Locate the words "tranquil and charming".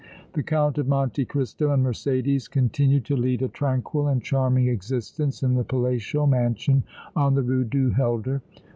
3.47-4.67